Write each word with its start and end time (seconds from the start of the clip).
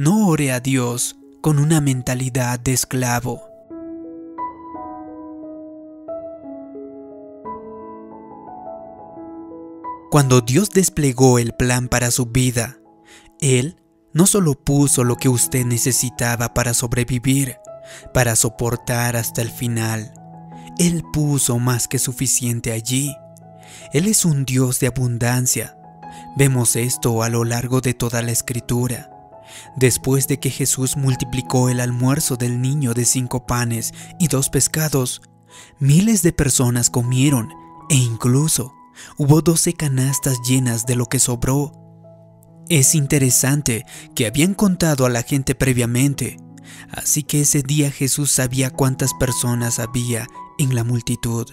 No 0.00 0.28
ore 0.28 0.50
a 0.50 0.60
Dios 0.60 1.18
con 1.42 1.58
una 1.58 1.82
mentalidad 1.82 2.58
de 2.58 2.72
esclavo. 2.72 3.42
Cuando 10.10 10.40
Dios 10.40 10.70
desplegó 10.70 11.38
el 11.38 11.52
plan 11.52 11.88
para 11.88 12.10
su 12.10 12.24
vida, 12.24 12.78
Él 13.42 13.76
no 14.14 14.24
solo 14.24 14.54
puso 14.54 15.04
lo 15.04 15.16
que 15.16 15.28
usted 15.28 15.66
necesitaba 15.66 16.54
para 16.54 16.72
sobrevivir, 16.72 17.58
para 18.14 18.36
soportar 18.36 19.16
hasta 19.16 19.42
el 19.42 19.50
final, 19.50 20.14
Él 20.78 21.04
puso 21.12 21.58
más 21.58 21.88
que 21.88 21.98
suficiente 21.98 22.72
allí. 22.72 23.14
Él 23.92 24.06
es 24.06 24.24
un 24.24 24.46
Dios 24.46 24.80
de 24.80 24.86
abundancia. 24.86 25.76
Vemos 26.38 26.74
esto 26.76 27.22
a 27.22 27.28
lo 27.28 27.44
largo 27.44 27.82
de 27.82 27.92
toda 27.92 28.22
la 28.22 28.32
escritura. 28.32 29.10
Después 29.76 30.26
de 30.28 30.38
que 30.38 30.50
Jesús 30.50 30.96
multiplicó 30.96 31.68
el 31.68 31.80
almuerzo 31.80 32.36
del 32.36 32.60
niño 32.60 32.94
de 32.94 33.04
cinco 33.04 33.46
panes 33.46 33.92
y 34.18 34.28
dos 34.28 34.50
pescados, 34.50 35.22
miles 35.78 36.22
de 36.22 36.32
personas 36.32 36.90
comieron 36.90 37.50
e 37.88 37.96
incluso 37.96 38.74
hubo 39.16 39.42
doce 39.42 39.72
canastas 39.72 40.38
llenas 40.46 40.86
de 40.86 40.96
lo 40.96 41.06
que 41.06 41.18
sobró. 41.18 41.72
Es 42.68 42.94
interesante 42.94 43.84
que 44.14 44.26
habían 44.26 44.54
contado 44.54 45.06
a 45.06 45.10
la 45.10 45.22
gente 45.22 45.54
previamente, 45.54 46.36
así 46.90 47.22
que 47.22 47.40
ese 47.40 47.62
día 47.62 47.90
Jesús 47.90 48.30
sabía 48.30 48.70
cuántas 48.70 49.12
personas 49.14 49.78
había 49.78 50.26
en 50.58 50.74
la 50.74 50.84
multitud. 50.84 51.46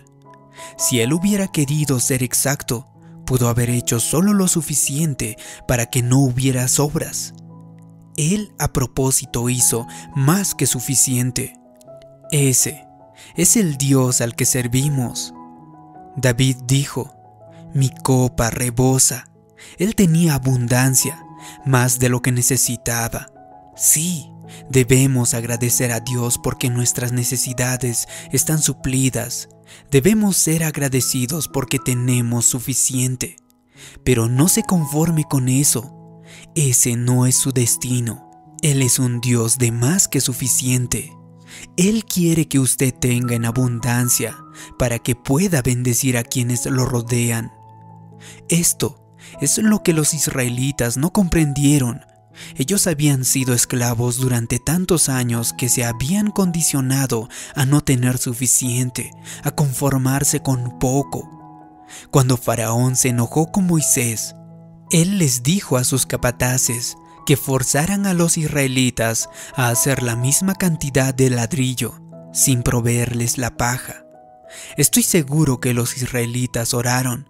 Si 0.77 0.99
él 0.99 1.13
hubiera 1.13 1.47
querido 1.47 1.99
ser 1.99 2.23
exacto, 2.23 2.87
pudo 3.25 3.49
haber 3.49 3.69
hecho 3.69 3.99
solo 3.99 4.33
lo 4.33 4.47
suficiente 4.47 5.37
para 5.67 5.87
que 5.87 6.01
no 6.01 6.19
hubiera 6.19 6.67
sobras. 6.67 7.33
Él 8.17 8.51
a 8.59 8.73
propósito 8.73 9.49
hizo 9.49 9.87
más 10.15 10.55
que 10.55 10.65
suficiente. 10.65 11.57
Ese 12.31 12.85
es 13.35 13.55
el 13.55 13.77
Dios 13.77 14.21
al 14.21 14.35
que 14.35 14.45
servimos. 14.45 15.33
David 16.15 16.57
dijo, 16.65 17.15
mi 17.73 17.91
copa 18.03 18.49
rebosa. 18.49 19.29
Él 19.77 19.95
tenía 19.95 20.35
abundancia, 20.35 21.23
más 21.65 21.99
de 21.99 22.09
lo 22.09 22.21
que 22.21 22.31
necesitaba. 22.31 23.27
Sí, 23.75 24.31
debemos 24.69 25.33
agradecer 25.33 25.91
a 25.91 25.99
Dios 25.99 26.39
porque 26.41 26.69
nuestras 26.69 27.11
necesidades 27.11 28.07
están 28.31 28.59
suplidas. 28.59 29.49
Debemos 29.91 30.37
ser 30.37 30.63
agradecidos 30.63 31.47
porque 31.47 31.77
tenemos 31.79 32.45
suficiente. 32.45 33.35
Pero 34.03 34.27
no 34.27 34.47
se 34.47 34.63
conforme 34.63 35.23
con 35.25 35.49
eso. 35.49 35.96
Ese 36.55 36.95
no 36.95 37.25
es 37.25 37.35
su 37.35 37.51
destino. 37.51 38.29
Él 38.61 38.81
es 38.81 38.99
un 38.99 39.21
Dios 39.21 39.57
de 39.57 39.71
más 39.71 40.07
que 40.07 40.21
suficiente. 40.21 41.13
Él 41.77 42.05
quiere 42.05 42.47
que 42.47 42.59
usted 42.59 42.93
tenga 42.93 43.35
en 43.35 43.45
abundancia 43.45 44.37
para 44.77 44.99
que 44.99 45.15
pueda 45.15 45.61
bendecir 45.61 46.17
a 46.17 46.23
quienes 46.23 46.65
lo 46.65 46.85
rodean. 46.85 47.51
Esto 48.49 49.15
es 49.41 49.57
lo 49.57 49.83
que 49.83 49.93
los 49.93 50.13
israelitas 50.13 50.97
no 50.97 51.11
comprendieron. 51.11 52.01
Ellos 52.55 52.85
habían 52.87 53.25
sido 53.25 53.53
esclavos 53.53 54.17
durante 54.17 54.59
tantos 54.59 55.09
años 55.09 55.53
que 55.53 55.69
se 55.69 55.85
habían 55.85 56.31
condicionado 56.31 57.29
a 57.55 57.65
no 57.65 57.81
tener 57.81 58.17
suficiente, 58.17 59.11
a 59.43 59.51
conformarse 59.51 60.41
con 60.41 60.77
poco. 60.79 61.29
Cuando 62.11 62.37
Faraón 62.37 62.95
se 62.95 63.09
enojó 63.09 63.51
con 63.51 63.65
Moisés, 63.65 64.35
él 64.91 65.17
les 65.17 65.43
dijo 65.43 65.77
a 65.77 65.83
sus 65.83 66.05
capataces 66.05 66.97
que 67.25 67.37
forzaran 67.37 68.05
a 68.05 68.13
los 68.13 68.37
israelitas 68.37 69.29
a 69.55 69.69
hacer 69.69 70.01
la 70.01 70.15
misma 70.15 70.55
cantidad 70.55 71.13
de 71.13 71.29
ladrillo, 71.29 71.99
sin 72.33 72.63
proveerles 72.63 73.37
la 73.37 73.57
paja. 73.57 74.05
Estoy 74.77 75.03
seguro 75.03 75.59
que 75.59 75.73
los 75.73 75.97
israelitas 75.97 76.73
oraron, 76.73 77.29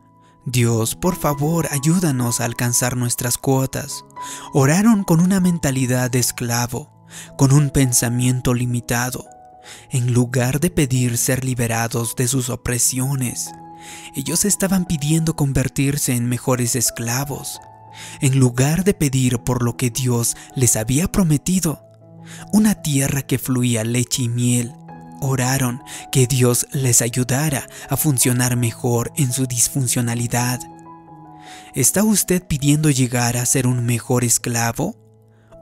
Dios, 0.50 0.96
por 0.96 1.17
favor, 1.17 1.67
ayúdanos 1.72 2.40
a 2.40 2.46
alcanzar 2.46 2.96
nuestras 2.96 3.38
cuotas. 3.38 4.06
Oraron 4.53 5.03
con 5.03 5.19
una 5.19 5.41
mentalidad 5.41 6.09
de 6.09 6.19
esclavo, 6.19 6.90
con 7.38 7.51
un 7.51 7.69
pensamiento 7.69 8.53
limitado, 8.53 9.28
en 9.90 10.13
lugar 10.13 10.62
de 10.62 10.69
pedir 10.69 11.17
ser 11.17 11.44
liberados 11.44 12.16
de 12.16 12.29
sus 12.29 12.50
opresiones. 12.50 13.51
Ellos 14.16 14.46
estaban 14.46 14.86
pidiendo 14.86 15.36
convertirse 15.36 16.14
en 16.14 16.28
mejores 16.28 16.75
esclavos, 16.75 17.59
en 18.22 18.40
lugar 18.40 18.84
de 18.84 18.94
pedir 18.94 19.40
por 19.40 19.64
lo 19.64 19.78
que 19.78 19.90
Dios 19.90 20.36
les 20.56 20.75
había 20.75 21.12
prometido, 21.12 21.84
una 22.52 22.76
tierra 22.76 23.22
que 23.22 23.40
fluía 23.40 23.84
leche 23.84 24.24
y 24.24 24.30
miel. 24.30 24.74
Oraron 25.20 25.81
que 26.12 26.28
Dios 26.28 26.68
les 26.74 27.02
ayudara 27.02 27.68
a 27.90 27.97
funcionar 27.97 28.56
mejor 28.56 29.12
en 29.16 29.31
su 29.31 29.47
disfuncionalidad. 29.47 30.59
¿Está 31.74 32.03
usted 32.03 32.46
pidiendo 32.46 32.90
llegar 32.90 33.38
a 33.38 33.46
ser 33.46 33.68
un 33.68 33.86
mejor 33.86 34.24
esclavo? 34.24 34.96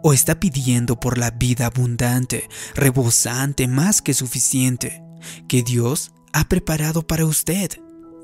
¿O 0.04 0.14
está 0.14 0.40
pidiendo 0.40 1.00
por 1.00 1.18
la 1.18 1.32
vida 1.32 1.68
abundante, 1.68 2.50
rebosante, 2.76 3.68
más 3.68 4.02
que 4.02 4.14
suficiente, 4.14 5.04
que 5.48 5.64
Dios 5.64 6.12
ha 6.34 6.48
preparado 6.48 7.08
para 7.08 7.26
usted? 7.26 7.72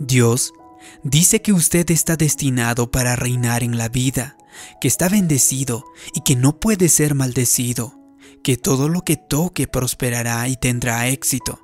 Dios 0.04 0.56
dice 1.04 1.44
que 1.44 1.54
usted 1.54 1.92
está 1.92 2.16
destinado 2.16 2.90
para 2.90 3.16
reinar 3.16 3.62
en 3.62 3.78
la 3.78 3.88
vida, 3.88 4.36
que 4.80 4.88
está 4.88 5.10
bendecido 5.10 5.86
y 6.16 6.22
que 6.22 6.36
no 6.36 6.60
puede 6.60 6.90
ser 6.90 7.14
maldecido, 7.14 8.00
que 8.44 8.58
todo 8.58 8.90
lo 8.90 9.04
que 9.04 9.16
toque 9.16 9.68
prosperará 9.68 10.48
y 10.48 10.56
tendrá 10.56 11.08
éxito. 11.08 11.60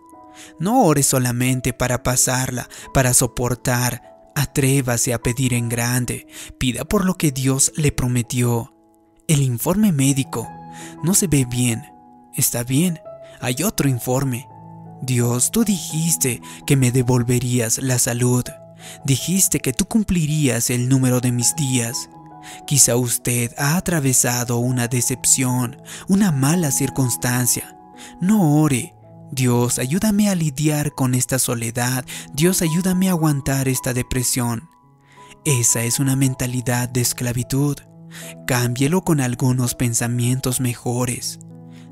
No 0.60 0.84
ore 0.84 1.02
solamente 1.02 1.74
para 1.74 2.04
pasarla, 2.04 2.70
para 2.94 3.16
soportar, 3.16 4.04
atrévase 4.36 5.16
a 5.16 5.20
pedir 5.24 5.56
en 5.56 5.68
grande, 5.68 6.28
pida 6.60 6.86
por 6.86 7.06
lo 7.06 7.16
que 7.16 7.32
Dios 7.32 7.72
le 7.76 7.92
prometió. 7.92 8.72
El 9.28 9.42
informe 9.42 9.92
médico 9.92 10.48
no 11.04 11.16
se 11.16 11.26
ve 11.26 11.46
bien, 11.50 11.82
está 12.36 12.64
bien, 12.64 13.00
hay 13.42 13.64
otro 13.64 13.90
informe. 13.90 14.48
Dios, 15.02 15.52
tú 15.52 15.64
dijiste 15.64 16.42
que 16.66 16.76
me 16.76 16.92
devolverías 16.92 17.78
la 17.80 18.00
salud. 18.00 18.44
Dijiste 19.06 19.60
que 19.60 19.74
tú 19.74 19.86
cumplirías 19.86 20.70
el 20.70 20.90
número 20.90 21.20
de 21.22 21.32
mis 21.32 21.56
días. 21.56 22.10
Quizá 22.66 22.96
usted 22.96 23.54
ha 23.58 23.78
atravesado 23.78 24.58
una 24.58 24.88
decepción, 24.88 25.82
una 26.08 26.32
mala 26.32 26.72
circunstancia. 26.72 27.78
No 28.22 28.62
ore. 28.62 28.94
Dios, 29.32 29.78
ayúdame 29.78 30.30
a 30.30 30.36
lidiar 30.36 30.94
con 30.94 31.14
esta 31.14 31.38
soledad. 31.38 32.06
Dios, 32.34 32.62
ayúdame 32.62 33.10
a 33.10 33.12
aguantar 33.12 33.68
esta 33.68 33.94
depresión. 33.94 34.70
Esa 35.44 35.84
es 35.84 36.00
una 36.00 36.16
mentalidad 36.16 36.88
de 36.90 37.02
esclavitud. 37.02 37.78
Cámbielo 38.48 39.04
con 39.04 39.20
algunos 39.20 39.76
pensamientos 39.76 40.62
mejores. 40.62 41.40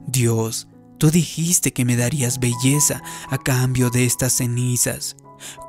Dios, 0.08 0.70
Tú 0.98 1.12
dijiste 1.12 1.74
que 1.74 1.86
me 1.86 1.98
darías 1.98 2.40
belleza 2.40 3.02
a 3.30 3.38
cambio 3.38 3.90
de 3.90 4.06
estas 4.06 4.34
cenizas, 4.34 5.18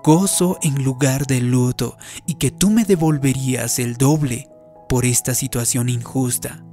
gozo 0.05 0.59
en 0.63 0.85
lugar 0.85 1.27
de 1.27 1.41
luto 1.41 1.97
y 2.27 2.35
que 2.35 2.51
tú 2.51 2.71
me 2.71 2.85
devolverías 2.85 3.79
el 3.79 3.97
doble 3.97 4.49
por 4.89 5.05
esta 5.05 5.35
situación 5.35 5.89
injusta. 5.89 6.65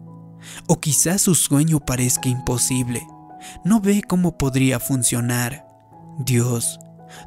O 0.68 0.80
quizás 0.80 1.22
su 1.22 1.36
sueño 1.36 1.80
parezca 1.80 2.30
imposible. 2.30 3.08
No 3.66 3.82
ve 3.82 4.04
cómo 4.08 4.38
podría 4.38 4.80
funcionar. 4.80 5.66
Dios, 6.20 6.80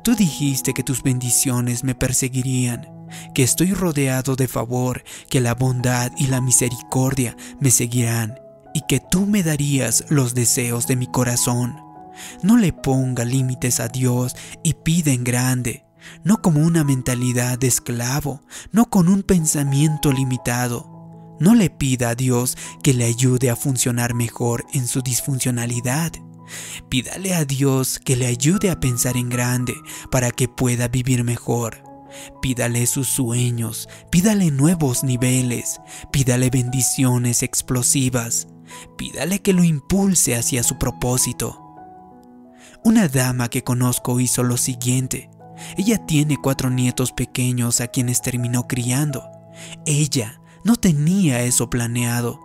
tú 0.04 0.15
dijiste 0.15 0.75
que 0.75 0.84
tus 0.84 1.03
bendiciones 1.03 1.82
me 1.82 1.97
perseguirían, 1.97 2.89
que 3.34 3.42
estoy 3.42 3.72
rodeado 3.72 4.36
de 4.36 4.47
favor, 4.47 5.03
que 5.28 5.41
la 5.41 5.54
bondad 5.54 6.12
y 6.16 6.28
la 6.28 6.41
misericordia 6.41 7.36
me 7.59 7.71
seguirán 7.71 8.46
y 8.76 8.82
que 8.82 9.00
tú 9.00 9.24
me 9.24 9.42
darías 9.42 10.04
los 10.10 10.34
deseos 10.34 10.86
de 10.86 10.96
mi 10.96 11.06
corazón. 11.06 11.76
No 12.42 12.58
le 12.58 12.74
ponga 12.74 13.24
límites 13.24 13.80
a 13.80 13.88
Dios 13.88 14.36
y 14.62 14.74
pide 14.74 15.14
en 15.14 15.24
grande, 15.24 15.86
no 16.24 16.42
como 16.42 16.60
una 16.60 16.84
mentalidad 16.84 17.58
de 17.58 17.68
esclavo, 17.68 18.42
no 18.72 18.90
con 18.90 19.08
un 19.08 19.22
pensamiento 19.22 20.12
limitado. 20.12 20.92
No 21.40 21.54
le 21.54 21.70
pida 21.70 22.10
a 22.10 22.14
Dios 22.14 22.58
que 22.82 22.92
le 22.92 23.06
ayude 23.06 23.48
a 23.48 23.56
funcionar 23.56 24.12
mejor 24.12 24.66
en 24.74 24.86
su 24.86 25.00
disfuncionalidad. 25.00 26.12
Pídale 26.90 27.34
a 27.34 27.46
Dios 27.46 27.98
que 27.98 28.14
le 28.14 28.26
ayude 28.26 28.70
a 28.70 28.78
pensar 28.78 29.16
en 29.16 29.30
grande 29.30 29.74
para 30.10 30.30
que 30.30 30.48
pueda 30.48 30.88
vivir 30.88 31.24
mejor. 31.24 31.82
Pídale 32.42 32.86
sus 32.86 33.08
sueños, 33.08 33.88
pídale 34.10 34.50
nuevos 34.50 35.02
niveles, 35.02 35.80
pídale 36.12 36.50
bendiciones 36.50 37.42
explosivas. 37.42 38.48
Pídale 38.97 39.41
que 39.41 39.53
lo 39.53 39.65
impulse 39.65 40.36
hacia 40.36 40.63
su 40.63 40.78
propósito. 40.78 41.63
Una 42.84 43.09
dama 43.09 43.48
que 43.48 43.65
conozco 43.65 44.21
hizo 44.21 44.42
lo 44.42 44.57
siguiente. 44.57 45.30
Ella 45.77 46.04
tiene 46.07 46.36
cuatro 46.36 46.71
nietos 46.71 47.13
pequeños 47.13 47.80
a 47.80 47.89
quienes 47.89 48.22
terminó 48.22 48.68
criando. 48.68 49.28
Ella 49.86 50.41
no 50.65 50.77
tenía 50.77 51.42
eso 51.42 51.71
planeado, 51.71 52.41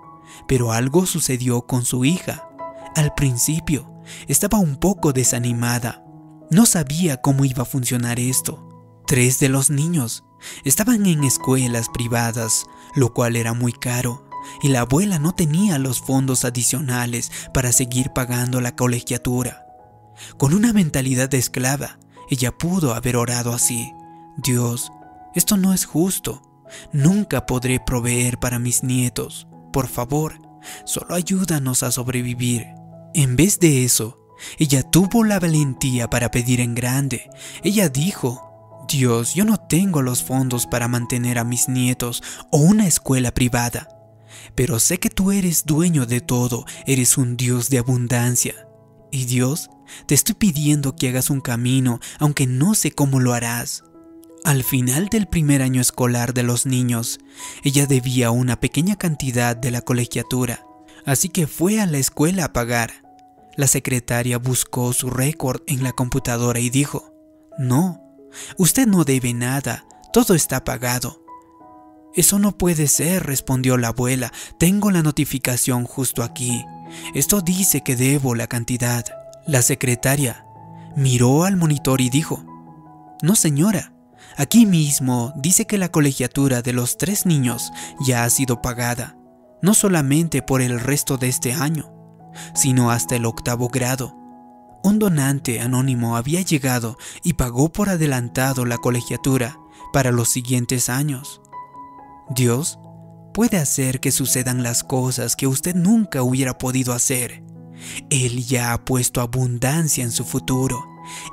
pero 0.48 0.72
algo 0.72 1.06
sucedió 1.06 1.62
con 1.64 1.86
su 1.86 2.06
hija. 2.06 2.50
Al 2.96 3.14
principio, 3.14 3.92
estaba 4.28 4.60
un 4.60 4.78
poco 4.78 5.14
desanimada. 5.14 6.04
No 6.50 6.66
sabía 6.66 7.18
cómo 7.18 7.46
iba 7.46 7.64
a 7.64 7.66
funcionar 7.66 8.20
esto. 8.20 8.68
Tres 9.08 9.40
de 9.40 9.50
los 9.50 9.70
niños 9.70 10.24
estaban 10.64 11.06
en 11.06 11.24
escuelas 11.24 11.88
privadas, 11.90 12.66
lo 12.96 13.14
cual 13.14 13.36
era 13.36 13.54
muy 13.54 13.74
caro, 13.74 14.28
y 14.62 14.70
la 14.70 14.82
abuela 14.82 15.20
no 15.20 15.34
tenía 15.34 15.78
los 15.78 16.02
fondos 16.02 16.46
adicionales 16.46 17.32
para 17.54 17.72
seguir 17.72 18.12
pagando 18.12 18.62
la 18.62 18.76
colegiatura. 18.76 19.66
Con 20.38 20.54
una 20.54 20.74
mentalidad 20.74 21.30
de 21.30 21.38
esclava, 21.38 22.00
ella 22.30 22.52
pudo 22.52 22.94
haber 22.94 23.18
orado 23.18 23.54
así. 23.54 23.92
Dios, 24.38 24.92
esto 25.36 25.58
no 25.58 25.74
es 25.74 25.86
justo. 25.86 26.42
Nunca 26.94 27.46
podré 27.46 27.80
proveer 27.80 28.40
para 28.40 28.60
mis 28.60 28.84
nietos. 28.84 29.48
Por 29.74 29.88
favor, 29.88 30.40
solo 30.86 31.16
ayúdanos 31.16 31.84
a 31.84 31.92
sobrevivir. 31.92 32.68
En 33.14 33.36
vez 33.36 33.60
de 33.60 33.84
eso, 33.84 34.18
ella 34.58 34.84
tuvo 34.84 35.24
la 35.24 35.40
valentía 35.40 36.10
para 36.10 36.32
pedir 36.32 36.62
en 36.62 36.76
grande. 36.76 37.30
Ella 37.64 37.90
dijo, 37.90 38.52
Dios, 38.88 39.36
yo 39.36 39.46
no 39.46 39.58
tengo 39.58 40.02
los 40.02 40.24
fondos 40.24 40.68
para 40.68 40.88
mantener 40.88 41.38
a 41.40 41.44
mis 41.44 41.70
nietos 41.70 42.24
o 42.52 42.58
una 42.58 42.88
escuela 42.88 43.32
privada, 43.32 43.88
pero 44.56 44.80
sé 44.80 45.00
que 45.00 45.10
tú 45.10 45.32
eres 45.32 45.66
dueño 45.66 46.06
de 46.06 46.22
todo, 46.22 46.66
eres 46.86 47.18
un 47.18 47.38
Dios 47.38 47.70
de 47.70 47.80
abundancia. 47.80 48.68
Y 49.12 49.26
Dios, 49.26 49.70
te 50.06 50.16
estoy 50.16 50.36
pidiendo 50.36 50.96
que 50.96 51.10
hagas 51.10 51.30
un 51.30 51.42
camino, 51.42 52.00
aunque 52.20 52.48
no 52.48 52.76
sé 52.76 52.92
cómo 52.92 53.20
lo 53.20 53.34
harás. 53.34 53.84
Al 54.44 54.64
final 54.64 55.10
del 55.10 55.28
primer 55.28 55.62
año 55.62 55.82
escolar 55.82 56.34
de 56.34 56.44
los 56.44 56.66
niños, 56.66 57.20
ella 57.64 57.86
debía 57.86 58.32
una 58.32 58.60
pequeña 58.60 58.96
cantidad 58.96 59.56
de 59.56 59.70
la 59.70 59.82
colegiatura, 59.82 60.66
así 61.06 61.30
que 61.30 61.46
fue 61.46 61.80
a 61.80 61.86
la 61.86 62.00
escuela 62.00 62.46
a 62.46 62.54
pagar. 62.54 63.04
La 63.56 63.68
secretaria 63.68 64.38
buscó 64.40 64.94
su 64.94 65.10
récord 65.10 65.62
en 65.68 65.84
la 65.84 65.92
computadora 65.92 66.60
y 66.60 66.70
dijo, 66.72 67.14
No, 67.60 68.02
usted 68.58 68.88
no 68.88 69.04
debe 69.04 69.34
nada, 69.34 69.86
todo 70.12 70.34
está 70.34 70.64
pagado. 70.64 71.21
Eso 72.14 72.40
no 72.40 72.58
puede 72.58 72.88
ser, 72.88 73.24
respondió 73.26 73.78
la 73.78 73.90
abuela, 73.90 74.32
tengo 74.58 74.92
la 74.92 75.02
notificación 75.02 75.86
justo 75.86 76.24
aquí. 76.24 76.66
Esto 77.14 77.42
dice 77.42 77.82
que 77.82 77.96
debo 77.96 78.36
la 78.36 78.48
cantidad. 78.48 79.06
La 79.48 79.62
secretaria 79.62 80.46
miró 80.96 81.46
al 81.46 81.56
monitor 81.56 82.02
y 82.02 82.10
dijo, 82.10 82.44
No 83.22 83.36
señora, 83.36 83.94
aquí 84.38 84.66
mismo 84.66 85.34
dice 85.38 85.66
que 85.66 85.78
la 85.78 85.90
colegiatura 85.90 86.62
de 86.62 86.74
los 86.74 86.98
tres 86.98 87.26
niños 87.26 87.72
ya 88.06 88.26
ha 88.26 88.30
sido 88.30 88.62
pagada, 88.62 89.16
no 89.62 89.74
solamente 89.74 90.42
por 90.42 90.62
el 90.62 90.82
resto 90.82 91.18
de 91.18 91.30
este 91.30 91.54
año, 91.54 91.94
sino 92.54 92.92
hasta 92.92 93.16
el 93.16 93.26
octavo 93.26 93.70
grado. 93.70 94.18
Un 94.84 95.00
donante 95.00 95.62
anónimo 95.62 96.18
había 96.18 96.42
llegado 96.42 96.98
y 97.24 97.34
pagó 97.34 97.72
por 97.72 97.88
adelantado 97.90 98.66
la 98.66 98.78
colegiatura 98.78 99.58
para 99.94 100.12
los 100.12 100.30
siguientes 100.30 100.90
años. 100.90 101.42
Dios 102.34 102.80
puede 103.34 103.58
hacer 103.58 104.00
que 104.00 104.12
sucedan 104.12 104.64
las 104.64 104.84
cosas 104.84 105.36
que 105.36 105.48
usted 105.48 105.76
nunca 105.76 106.24
hubiera 106.24 106.58
podido 106.58 106.94
hacer. 106.94 107.44
Él 108.10 108.46
ya 108.46 108.74
ha 108.74 108.86
puesto 108.86 109.22
abundancia 109.22 110.04
en 110.04 110.12
su 110.12 110.24
futuro. 110.24 110.84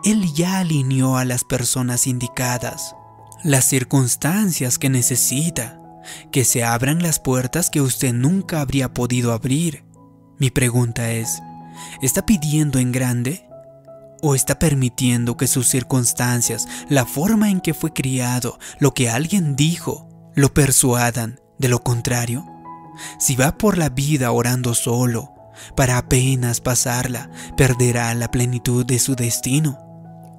Él 0.05 0.33
ya 0.35 0.59
alineó 0.59 1.17
a 1.17 1.25
las 1.25 1.45
personas 1.45 2.07
indicadas, 2.07 2.97
las 3.45 3.65
circunstancias 3.65 4.79
que 4.79 4.89
necesita, 4.89 5.79
que 6.33 6.45
se 6.45 6.65
abran 6.65 7.03
las 7.03 7.21
puertas 7.21 7.71
que 7.71 7.81
usted 7.81 8.13
nunca 8.13 8.61
habría 8.61 8.93
podido 8.93 9.33
abrir. 9.33 9.85
Mi 10.39 10.51
pregunta 10.51 11.13
es, 11.13 11.41
¿está 12.03 12.25
pidiendo 12.27 12.79
en 12.79 12.93
grande? 12.93 13.45
¿O 14.21 14.35
está 14.35 14.59
permitiendo 14.59 15.37
que 15.37 15.47
sus 15.47 15.69
circunstancias, 15.69 16.67
la 16.89 17.05
forma 17.05 17.51
en 17.51 17.61
que 17.61 17.75
fue 17.75 17.93
criado, 17.93 18.59
lo 18.81 18.95
que 18.95 19.11
alguien 19.11 19.55
dijo, 19.55 20.08
lo 20.39 20.55
persuadan 20.55 21.41
de 21.59 21.69
lo 21.69 21.83
contrario? 21.83 22.47
Si 23.19 23.35
va 23.35 23.59
por 23.59 23.77
la 23.77 23.89
vida 23.89 24.31
orando 24.31 24.75
solo, 24.75 25.35
para 25.77 25.99
apenas 25.99 26.61
pasarla, 26.61 27.31
perderá 27.57 28.15
la 28.15 28.31
plenitud 28.31 28.87
de 28.87 29.01
su 29.01 29.17
destino. 29.17 29.79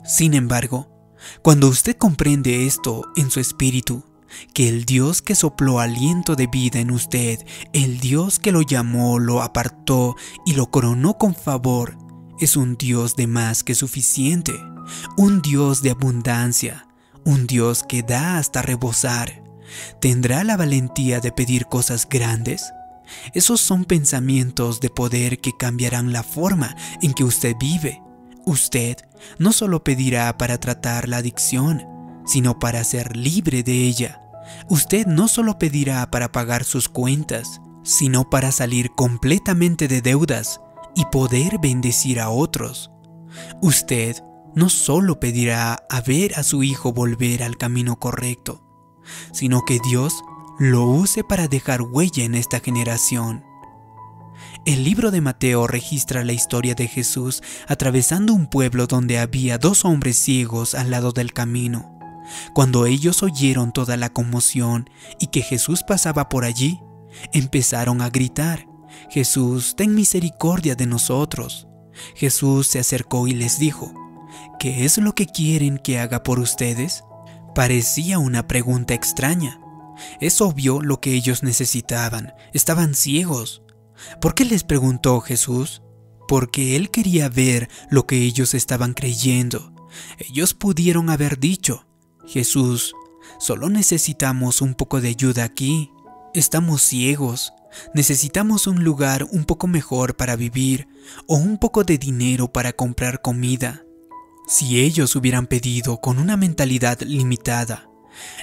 Sin 0.06 0.34
embargo, 0.34 0.90
cuando 1.42 1.68
usted 1.68 1.98
comprende 1.98 2.66
esto 2.66 3.04
en 3.18 3.30
su 3.30 3.42
espíritu, 3.42 4.06
que 4.54 4.69
el 4.69 4.86
Dios 4.86 5.22
que 5.22 5.36
sopló 5.36 5.81
aliento 5.81 6.38
de 6.38 6.48
vida 6.48 6.80
en 6.80 6.92
usted, 6.92 7.45
el 7.74 8.00
Dios 8.00 8.40
que 8.40 8.54
lo 8.54 8.62
llamó, 8.62 9.19
lo 9.19 9.42
apartó 9.42 10.16
y 10.45 10.54
lo 10.54 10.72
coronó 10.72 11.18
con 11.18 11.36
favor, 11.36 11.98
es 12.40 12.56
un 12.56 12.78
Dios 12.78 13.18
de 13.18 13.28
más 13.28 13.66
que 13.66 13.75
suficiente, 13.75 14.54
un 15.18 15.42
Dios 15.42 15.81
de 15.81 15.92
abundancia, 15.92 16.88
un 17.25 17.48
Dios 17.48 17.84
que 17.84 18.02
da 18.02 18.38
hasta 18.38 18.62
rebosar. 18.62 19.49
¿Tendrá 20.00 20.44
la 20.44 20.57
valentía 20.57 21.19
de 21.19 21.31
pedir 21.31 21.66
cosas 21.66 22.07
grandes? 22.10 22.71
Esos 23.33 23.60
son 23.62 23.86
pensamientos 23.86 24.80
de 24.80 24.89
poder 24.89 25.39
que 25.39 25.51
cambiarán 25.57 26.13
la 26.13 26.24
forma 26.24 26.75
en 27.01 27.13
que 27.13 27.24
usted 27.24 27.56
vive. 27.60 28.01
Usted 28.45 28.98
no 29.38 29.51
solo 29.51 29.83
pedirá 29.83 30.38
para 30.38 30.60
tratar 30.60 31.10
la 31.10 31.18
adicción, 31.18 31.86
sino 32.25 32.60
para 32.60 32.83
ser 32.83 33.16
libre 33.16 33.63
de 33.63 33.74
ella. 33.74 34.21
Usted 34.69 35.06
no 35.06 35.27
solo 35.27 35.60
pedirá 35.60 36.10
para 36.10 36.31
pagar 36.31 36.63
sus 36.63 36.89
cuentas, 36.89 37.62
sino 37.83 38.30
para 38.30 38.51
salir 38.51 38.92
completamente 38.95 39.88
de 39.88 40.01
deudas 40.01 40.62
y 40.95 41.06
poder 41.06 41.60
bendecir 41.60 42.19
a 42.19 42.30
otros. 42.30 42.92
Usted 43.62 44.18
no 44.56 44.69
solo 44.69 45.19
pedirá 45.19 45.86
a 45.89 46.01
ver 46.01 46.36
a 46.36 46.44
su 46.44 46.63
hijo 46.63 46.92
volver 46.92 47.44
al 47.44 47.57
camino 47.57 48.00
correcto, 48.00 48.69
sino 49.31 49.65
que 49.65 49.79
Dios 49.79 50.23
lo 50.59 50.85
use 50.85 51.23
para 51.23 51.47
dejar 51.47 51.81
huella 51.81 52.23
en 52.23 52.35
esta 52.35 52.59
generación. 52.59 53.45
El 54.65 54.83
libro 54.83 55.11
de 55.11 55.21
Mateo 55.21 55.67
registra 55.67 56.23
la 56.23 56.33
historia 56.33 56.75
de 56.75 56.88
Jesús 56.88 57.41
atravesando 57.67 58.33
un 58.33 58.47
pueblo 58.47 58.88
donde 58.88 59.17
había 59.17 59.57
dos 59.57 59.85
hombres 59.85 60.17
ciegos 60.17 60.75
al 60.75 60.91
lado 60.91 61.11
del 61.11 61.33
camino. 61.33 61.97
Cuando 62.53 62.85
ellos 62.85 63.23
oyeron 63.23 63.71
toda 63.71 63.97
la 63.97 64.09
conmoción 64.09 64.89
y 65.19 65.28
que 65.28 65.42
Jesús 65.42 65.83
pasaba 65.83 66.30
por 66.30 66.45
allí, 66.45 66.81
empezaron 67.33 68.01
a 68.01 68.09
gritar, 68.09 68.68
Jesús, 69.09 69.75
ten 69.75 69.95
misericordia 69.95 70.75
de 70.75 70.85
nosotros. 70.85 71.68
Jesús 72.16 72.68
se 72.68 72.80
acercó 72.80 73.28
y 73.28 73.33
les 73.33 73.59
dijo, 73.59 73.94
¿qué 74.59 74.85
es 74.85 74.97
lo 74.97 75.16
que 75.16 75.25
quieren 75.25 75.78
que 75.78 75.99
haga 75.99 76.23
por 76.23 76.39
ustedes? 76.39 77.04
Parecía 77.53 78.19
una 78.19 78.47
pregunta 78.47 78.94
extraña, 78.94 79.59
es 80.19 80.41
obvio 80.41 80.81
lo 80.81 80.99
que 80.99 81.13
ellos 81.13 81.44
necesitaban. 81.44 82.33
Estaban 82.53 82.95
ciegos. 82.95 83.61
¿Por 84.21 84.33
qué 84.35 84.45
les 84.45 84.63
preguntó 84.63 85.19
Jesús? 85.21 85.81
Porque 86.27 86.75
él 86.75 86.89
quería 86.89 87.29
ver 87.29 87.69
lo 87.89 88.06
que 88.06 88.18
ellos 88.18 88.53
estaban 88.53 88.94
creyendo. 88.94 89.73
Ellos 90.19 90.53
pudieron 90.53 91.09
haber 91.09 91.39
dicho, 91.39 91.87
Jesús, 92.27 92.94
solo 93.39 93.69
necesitamos 93.69 94.61
un 94.61 94.75
poco 94.75 95.01
de 95.01 95.09
ayuda 95.09 95.44
aquí. 95.44 95.91
Estamos 96.33 96.81
ciegos. 96.81 97.53
Necesitamos 97.94 98.68
un 98.68 98.83
lugar 98.83 99.27
un 99.31 99.45
poco 99.45 99.68
mejor 99.68 100.15
para 100.15 100.35
vivir 100.35 100.87
o 101.27 101.35
un 101.35 101.57
poco 101.57 101.83
de 101.83 101.97
dinero 101.97 102.51
para 102.51 102.73
comprar 102.73 103.21
comida. 103.21 103.83
Si 104.49 104.79
ellos 104.79 105.15
hubieran 105.15 105.45
pedido 105.45 106.01
con 106.01 106.18
una 106.18 106.35
mentalidad 106.35 106.99
limitada, 107.01 107.87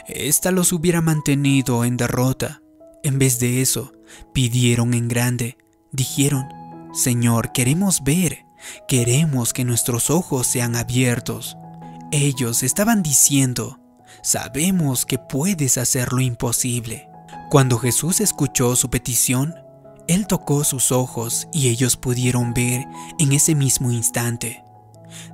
esta 0.07 0.53
los 0.53 0.73
hubiera 0.73 1.01
mantenido 1.01 1.85
en 1.85 1.97
derrota. 1.97 2.63
En 3.03 3.19
vez 3.19 3.41
de 3.41 3.61
eso, 3.61 3.93
pidieron 4.33 4.95
en 4.95 5.09
grande. 5.09 5.59
Dijeron, 5.91 6.47
Señor, 6.95 7.51
queremos 7.51 8.05
ver, 8.05 8.47
queremos 8.87 9.53
que 9.53 9.65
nuestros 9.65 10.09
ojos 10.09 10.47
sean 10.47 10.77
abiertos. 10.77 11.57
Ellos 12.13 12.63
estaban 12.63 13.03
diciendo, 13.03 13.81
sabemos 14.23 15.07
que 15.07 15.19
puedes 15.19 15.77
hacer 15.77 16.13
lo 16.13 16.21
imposible. 16.21 17.09
Cuando 17.51 17.81
Jesús 17.81 18.21
escuchó 18.21 18.77
su 18.77 18.91
petición, 18.91 19.57
Él 20.07 20.29
tocó 20.29 20.63
sus 20.63 20.93
ojos 20.93 21.49
y 21.53 21.67
ellos 21.67 21.97
pudieron 21.97 22.55
ver 22.55 22.87
en 23.19 23.33
ese 23.33 23.57
mismo 23.57 23.91
instante. 23.91 24.63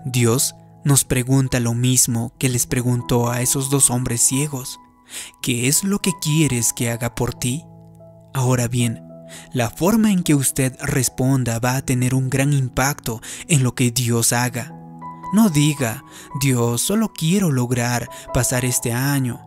Dios 0.06 0.54
nos 0.84 1.04
pregunta 1.04 1.60
lo 1.60 1.74
mismo 1.74 2.32
que 2.38 2.48
les 2.48 2.66
preguntó 2.66 3.30
a 3.30 3.40
esos 3.40 3.70
dos 3.70 3.90
hombres 3.90 4.20
ciegos. 4.20 4.80
¿Qué 5.42 5.68
es 5.68 5.84
lo 5.84 6.00
que 6.00 6.12
quieres 6.20 6.72
que 6.72 6.90
haga 6.90 7.14
por 7.14 7.34
ti? 7.34 7.64
Ahora 8.34 8.66
bien, 8.68 9.02
la 9.52 9.70
forma 9.70 10.10
en 10.10 10.22
que 10.22 10.34
usted 10.34 10.76
responda 10.80 11.58
va 11.58 11.76
a 11.76 11.82
tener 11.82 12.14
un 12.14 12.30
gran 12.30 12.52
impacto 12.52 13.20
en 13.48 13.62
lo 13.62 13.74
que 13.74 13.90
Dios 13.90 14.32
haga. 14.32 14.72
No 15.32 15.48
diga, 15.48 16.04
Dios, 16.40 16.82
solo 16.82 17.12
quiero 17.12 17.50
lograr 17.50 18.08
pasar 18.34 18.64
este 18.64 18.92
año. 18.92 19.40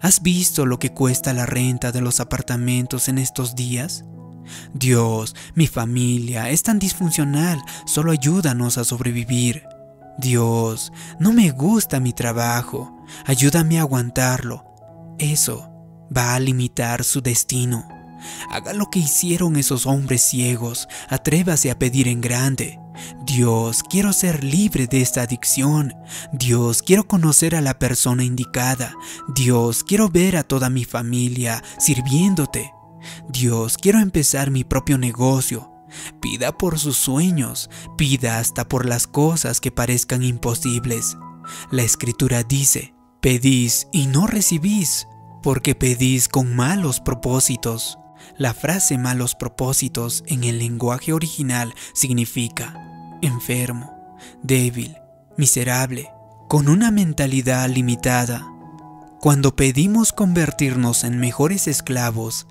¿Has 0.00 0.22
visto 0.22 0.66
lo 0.66 0.78
que 0.78 0.92
cuesta 0.92 1.32
la 1.32 1.46
renta 1.46 1.92
de 1.92 2.02
los 2.02 2.20
apartamentos 2.20 3.08
en 3.08 3.18
estos 3.18 3.54
días? 3.54 4.04
Dios, 4.74 5.34
mi 5.54 5.66
familia 5.66 6.50
es 6.50 6.62
tan 6.62 6.78
disfuncional, 6.78 7.62
solo 7.86 8.12
ayúdanos 8.12 8.76
a 8.76 8.84
sobrevivir. 8.84 9.62
Dios, 10.18 10.92
no 11.18 11.32
me 11.32 11.50
gusta 11.50 12.00
mi 12.00 12.12
trabajo, 12.12 13.04
ayúdame 13.24 13.78
a 13.78 13.82
aguantarlo. 13.82 14.64
Eso 15.18 15.70
va 16.16 16.34
a 16.34 16.40
limitar 16.40 17.04
su 17.04 17.20
destino. 17.20 17.88
Haga 18.50 18.72
lo 18.72 18.90
que 18.90 19.00
hicieron 19.00 19.56
esos 19.56 19.86
hombres 19.86 20.22
ciegos, 20.22 20.88
atrévase 21.08 21.70
a 21.70 21.78
pedir 21.78 22.08
en 22.08 22.20
grande. 22.20 22.78
Dios, 23.26 23.82
quiero 23.82 24.12
ser 24.12 24.44
libre 24.44 24.86
de 24.86 25.02
esta 25.02 25.22
adicción. 25.22 25.92
Dios, 26.32 26.80
quiero 26.80 27.06
conocer 27.06 27.56
a 27.56 27.60
la 27.60 27.78
persona 27.78 28.24
indicada. 28.24 28.94
Dios, 29.34 29.82
quiero 29.82 30.08
ver 30.08 30.36
a 30.36 30.44
toda 30.44 30.70
mi 30.70 30.84
familia 30.84 31.62
sirviéndote. 31.78 32.72
Dios, 33.28 33.76
quiero 33.76 33.98
empezar 33.98 34.50
mi 34.50 34.64
propio 34.64 34.96
negocio. 34.96 35.73
Pida 36.20 36.56
por 36.56 36.78
sus 36.78 36.96
sueños, 36.96 37.70
pida 37.96 38.38
hasta 38.38 38.68
por 38.68 38.86
las 38.86 39.06
cosas 39.06 39.60
que 39.60 39.70
parezcan 39.70 40.22
imposibles. 40.22 41.16
La 41.70 41.82
escritura 41.82 42.42
dice, 42.42 42.94
pedís 43.20 43.88
y 43.92 44.06
no 44.06 44.26
recibís, 44.26 45.06
porque 45.42 45.74
pedís 45.74 46.28
con 46.28 46.54
malos 46.54 47.00
propósitos. 47.00 47.98
La 48.38 48.54
frase 48.54 48.96
malos 48.98 49.34
propósitos 49.34 50.24
en 50.26 50.44
el 50.44 50.58
lenguaje 50.58 51.12
original 51.12 51.74
significa 51.92 52.74
enfermo, 53.20 54.16
débil, 54.42 54.96
miserable, 55.36 56.10
con 56.48 56.68
una 56.68 56.90
mentalidad 56.90 57.68
limitada. 57.68 58.46
Cuando 59.20 59.56
pedimos 59.56 60.12
convertirnos 60.12 61.04
en 61.04 61.18
mejores 61.18 61.66
esclavos, 61.68 62.46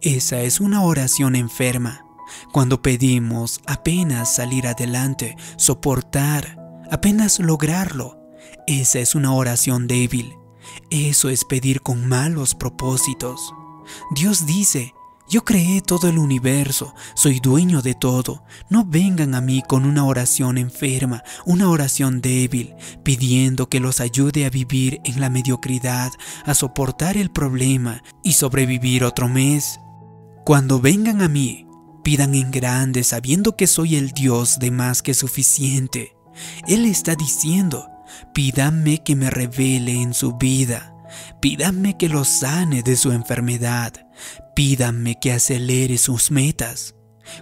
esa 0.00 0.40
es 0.40 0.60
una 0.60 0.82
oración 0.82 1.36
enferma. 1.36 2.04
Cuando 2.52 2.82
pedimos 2.82 3.60
apenas 3.66 4.34
salir 4.34 4.66
adelante, 4.66 5.36
soportar, 5.56 6.58
apenas 6.90 7.38
lograrlo, 7.40 8.18
esa 8.66 8.98
es 8.98 9.14
una 9.14 9.32
oración 9.32 9.86
débil. 9.86 10.34
Eso 10.90 11.28
es 11.30 11.44
pedir 11.44 11.80
con 11.82 12.06
malos 12.06 12.54
propósitos. 12.54 13.54
Dios 14.14 14.46
dice, 14.46 14.92
yo 15.30 15.44
creé 15.44 15.82
todo 15.82 16.08
el 16.08 16.18
universo, 16.18 16.94
soy 17.14 17.38
dueño 17.40 17.82
de 17.82 17.94
todo. 17.94 18.44
No 18.70 18.86
vengan 18.86 19.34
a 19.34 19.42
mí 19.42 19.62
con 19.66 19.84
una 19.84 20.06
oración 20.06 20.56
enferma, 20.56 21.22
una 21.44 21.68
oración 21.68 22.22
débil, 22.22 22.74
pidiendo 23.02 23.68
que 23.68 23.80
los 23.80 24.00
ayude 24.00 24.46
a 24.46 24.50
vivir 24.50 25.00
en 25.04 25.20
la 25.20 25.28
mediocridad, 25.28 26.12
a 26.46 26.54
soportar 26.54 27.18
el 27.18 27.30
problema 27.30 28.02
y 28.22 28.32
sobrevivir 28.32 29.04
otro 29.04 29.28
mes. 29.28 29.80
Cuando 30.46 30.80
vengan 30.80 31.20
a 31.20 31.28
mí, 31.28 31.67
pidan 32.02 32.34
en 32.34 32.50
grande 32.50 33.04
sabiendo 33.04 33.56
que 33.56 33.66
soy 33.66 33.96
el 33.96 34.10
Dios 34.12 34.58
de 34.58 34.70
más 34.70 35.02
que 35.02 35.14
suficiente. 35.14 36.16
Él 36.66 36.84
está 36.84 37.14
diciendo, 37.14 37.88
pídanme 38.32 39.02
que 39.02 39.16
me 39.16 39.30
revele 39.30 40.00
en 40.00 40.14
su 40.14 40.36
vida. 40.36 40.94
Pídanme 41.40 41.96
que 41.96 42.08
lo 42.08 42.24
sane 42.24 42.82
de 42.82 42.96
su 42.96 43.12
enfermedad. 43.12 43.92
Pídanme 44.54 45.18
que 45.20 45.32
acelere 45.32 45.98
sus 45.98 46.30
metas. 46.30 46.94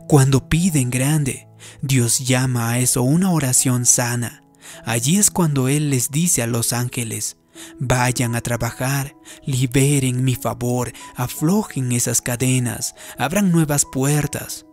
Cuando 0.08 0.48
piden 0.48 0.90
grande, 0.90 1.48
Dios 1.82 2.20
llama 2.20 2.70
a 2.70 2.78
eso 2.78 3.02
una 3.02 3.30
oración 3.30 3.86
sana. 3.86 4.42
Allí 4.84 5.16
es 5.16 5.30
cuando 5.30 5.68
Él 5.68 5.90
les 5.90 6.10
dice 6.10 6.42
a 6.42 6.46
los 6.46 6.72
ángeles, 6.72 7.36
vayan 7.78 8.34
a 8.36 8.40
trabajar, 8.40 9.16
liberen 9.44 10.24
mi 10.24 10.34
favor, 10.34 10.92
aflojen 11.14 11.92
esas 11.92 12.20
cadenas, 12.20 12.94
abran 13.18 13.52
nuevas 13.52 13.84
puertas. 13.84 14.66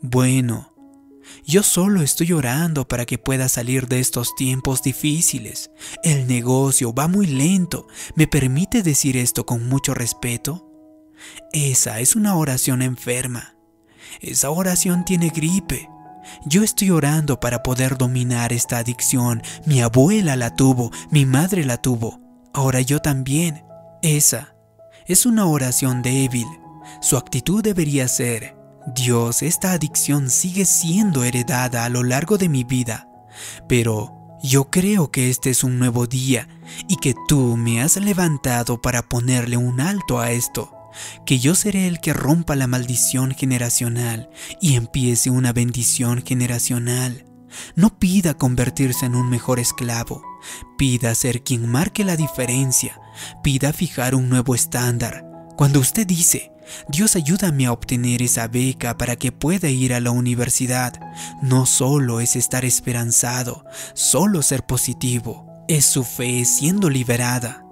Bueno, 0.00 0.70
yo 1.44 1.62
solo 1.62 2.02
estoy 2.02 2.32
orando 2.32 2.86
para 2.88 3.06
que 3.06 3.18
pueda 3.18 3.48
salir 3.48 3.88
de 3.88 4.00
estos 4.00 4.34
tiempos 4.34 4.82
difíciles. 4.82 5.70
El 6.02 6.26
negocio 6.26 6.92
va 6.92 7.08
muy 7.08 7.26
lento. 7.26 7.86
¿Me 8.14 8.26
permite 8.26 8.82
decir 8.82 9.16
esto 9.16 9.46
con 9.46 9.68
mucho 9.68 9.94
respeto? 9.94 10.70
Esa 11.52 12.00
es 12.00 12.16
una 12.16 12.34
oración 12.36 12.82
enferma. 12.82 13.56
Esa 14.20 14.50
oración 14.50 15.04
tiene 15.04 15.30
gripe. 15.30 15.88
Yo 16.44 16.62
estoy 16.62 16.90
orando 16.90 17.40
para 17.40 17.62
poder 17.62 17.96
dominar 17.96 18.52
esta 18.52 18.78
adicción. 18.78 19.42
Mi 19.66 19.80
abuela 19.80 20.36
la 20.36 20.54
tuvo, 20.54 20.90
mi 21.10 21.26
madre 21.26 21.64
la 21.64 21.78
tuvo. 21.78 22.29
Ahora 22.52 22.80
yo 22.80 23.00
también. 23.00 23.64
Esa 24.02 24.54
es 25.06 25.26
una 25.26 25.46
oración 25.46 26.02
débil. 26.02 26.46
Su 27.00 27.16
actitud 27.16 27.62
debería 27.62 28.08
ser, 28.08 28.56
Dios, 28.94 29.42
esta 29.42 29.72
adicción 29.72 30.30
sigue 30.30 30.64
siendo 30.64 31.22
heredada 31.24 31.84
a 31.84 31.88
lo 31.88 32.02
largo 32.02 32.38
de 32.38 32.48
mi 32.48 32.64
vida, 32.64 33.08
pero 33.68 34.38
yo 34.42 34.70
creo 34.70 35.10
que 35.10 35.28
este 35.28 35.50
es 35.50 35.64
un 35.64 35.78
nuevo 35.78 36.06
día 36.06 36.48
y 36.88 36.96
que 36.96 37.14
tú 37.28 37.56
me 37.56 37.82
has 37.82 37.96
levantado 37.96 38.80
para 38.80 39.02
ponerle 39.02 39.56
un 39.56 39.80
alto 39.80 40.18
a 40.18 40.32
esto, 40.32 40.72
que 41.26 41.38
yo 41.38 41.54
seré 41.54 41.86
el 41.86 42.00
que 42.00 42.14
rompa 42.14 42.56
la 42.56 42.66
maldición 42.66 43.32
generacional 43.32 44.30
y 44.60 44.76
empiece 44.76 45.30
una 45.30 45.52
bendición 45.52 46.22
generacional. 46.24 47.29
No 47.74 47.98
pida 47.98 48.34
convertirse 48.34 49.06
en 49.06 49.14
un 49.14 49.28
mejor 49.28 49.58
esclavo, 49.58 50.22
pida 50.78 51.14
ser 51.14 51.42
quien 51.42 51.68
marque 51.68 52.04
la 52.04 52.16
diferencia, 52.16 53.00
pida 53.42 53.72
fijar 53.72 54.14
un 54.14 54.28
nuevo 54.28 54.54
estándar. 54.54 55.24
Cuando 55.56 55.80
usted 55.80 56.06
dice, 56.06 56.52
Dios 56.88 57.16
ayúdame 57.16 57.66
a 57.66 57.72
obtener 57.72 58.22
esa 58.22 58.48
beca 58.48 58.96
para 58.96 59.16
que 59.16 59.32
pueda 59.32 59.68
ir 59.68 59.92
a 59.92 60.00
la 60.00 60.10
universidad. 60.10 60.94
No 61.42 61.66
solo 61.66 62.20
es 62.20 62.36
estar 62.36 62.64
esperanzado, 62.64 63.64
solo 63.94 64.42
ser 64.42 64.64
positivo, 64.64 65.46
es 65.68 65.84
su 65.84 66.04
fe 66.04 66.44
siendo 66.44 66.88
liberada. 66.90 67.64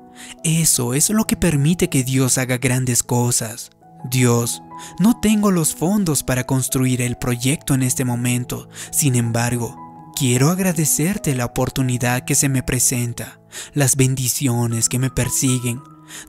Eso 0.44 0.94
es 0.94 1.10
lo 1.10 1.26
que 1.26 1.36
permite 1.36 1.88
que 1.88 2.04
Dios 2.04 2.38
haga 2.38 2.58
grandes 2.58 3.02
cosas. 3.02 3.70
Dios, 4.04 4.62
no 4.98 5.18
tengo 5.20 5.50
los 5.50 5.74
fondos 5.74 6.22
para 6.22 6.44
construir 6.44 7.02
el 7.02 7.16
proyecto 7.16 7.74
en 7.74 7.82
este 7.82 8.04
momento, 8.04 8.68
sin 8.90 9.16
embargo, 9.16 9.76
quiero 10.16 10.50
agradecerte 10.50 11.34
la 11.34 11.44
oportunidad 11.44 12.24
que 12.24 12.34
se 12.34 12.48
me 12.48 12.62
presenta, 12.62 13.40
las 13.72 13.96
bendiciones 13.96 14.88
que 14.88 14.98
me 14.98 15.10
persiguen, 15.10 15.80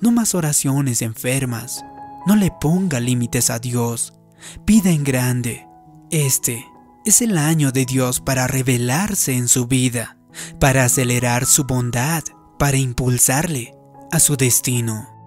no 0.02 0.12
más 0.12 0.36
oraciones 0.36 1.02
enfermas, 1.02 1.84
no 2.26 2.36
le 2.36 2.52
ponga 2.52 3.00
límites 3.00 3.50
a 3.50 3.60
Dios. 3.60 4.14
Pida 4.66 4.92
en 4.92 5.04
grande. 5.04 5.68
Este 6.12 6.66
es 7.06 7.22
el 7.22 7.38
año 7.38 7.72
de 7.72 7.86
Dios 7.86 8.20
para 8.20 8.48
revelarse 8.48 9.34
en 9.34 9.48
su 9.48 9.68
vida, 9.68 10.18
para 10.60 10.86
acelerar 10.86 11.46
su 11.46 11.64
bondad, 11.64 12.24
para 12.58 12.78
impulsarle 12.78 13.76
a 14.12 14.20
su 14.20 14.38
destino. 14.38 15.19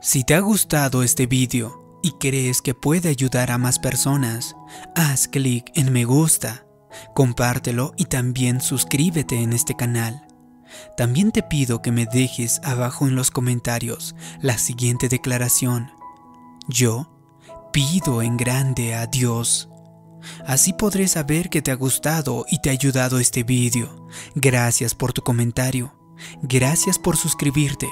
Si 0.00 0.24
te 0.24 0.34
ha 0.34 0.40
gustado 0.40 1.02
este 1.02 1.26
vídeo 1.26 1.98
y 2.02 2.12
crees 2.12 2.60
que 2.60 2.74
puede 2.74 3.08
ayudar 3.08 3.50
a 3.50 3.58
más 3.58 3.78
personas, 3.78 4.54
haz 4.94 5.26
clic 5.26 5.72
en 5.74 5.92
me 5.92 6.04
gusta, 6.04 6.66
compártelo 7.14 7.92
y 7.96 8.04
también 8.04 8.60
suscríbete 8.60 9.42
en 9.42 9.52
este 9.52 9.74
canal. 9.74 10.26
También 10.96 11.32
te 11.32 11.42
pido 11.42 11.80
que 11.80 11.92
me 11.92 12.06
dejes 12.06 12.60
abajo 12.62 13.06
en 13.06 13.16
los 13.16 13.30
comentarios 13.30 14.14
la 14.40 14.58
siguiente 14.58 15.08
declaración. 15.08 15.90
Yo 16.68 17.10
pido 17.72 18.22
en 18.22 18.36
grande 18.36 18.94
a 18.94 19.06
Dios. 19.06 19.68
Así 20.46 20.72
podré 20.72 21.08
saber 21.08 21.48
que 21.50 21.62
te 21.62 21.70
ha 21.70 21.76
gustado 21.76 22.44
y 22.50 22.60
te 22.60 22.70
ha 22.70 22.72
ayudado 22.72 23.18
este 23.18 23.44
vídeo. 23.44 24.08
Gracias 24.34 24.94
por 24.94 25.12
tu 25.12 25.22
comentario. 25.22 25.94
Gracias 26.42 26.98
por 26.98 27.16
suscribirte. 27.16 27.88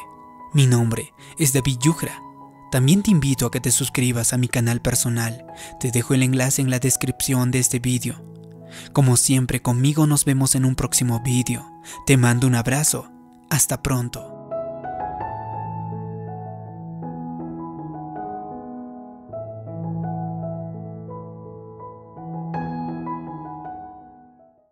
Mi 0.54 0.68
nombre 0.68 1.12
es 1.36 1.52
David 1.52 1.78
Yugra. 1.82 2.22
También 2.70 3.02
te 3.02 3.10
invito 3.10 3.46
a 3.46 3.50
que 3.50 3.60
te 3.60 3.72
suscribas 3.72 4.32
a 4.32 4.38
mi 4.38 4.46
canal 4.46 4.80
personal. 4.80 5.44
Te 5.80 5.90
dejo 5.90 6.14
el 6.14 6.22
enlace 6.22 6.62
en 6.62 6.70
la 6.70 6.78
descripción 6.78 7.50
de 7.50 7.58
este 7.58 7.80
vídeo. 7.80 8.22
Como 8.92 9.16
siempre 9.16 9.60
conmigo 9.60 10.06
nos 10.06 10.24
vemos 10.24 10.54
en 10.54 10.64
un 10.64 10.76
próximo 10.76 11.20
vídeo. 11.24 11.68
Te 12.06 12.16
mando 12.16 12.46
un 12.46 12.54
abrazo. 12.54 13.10
Hasta 13.50 13.82
pronto. 13.82 14.33